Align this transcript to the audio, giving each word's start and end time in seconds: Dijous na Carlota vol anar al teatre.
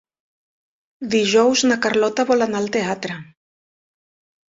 Dijous 1.17 1.63
na 1.69 1.79
Carlota 1.85 2.27
vol 2.33 2.49
anar 2.49 2.65
al 2.65 2.73
teatre. 2.79 3.23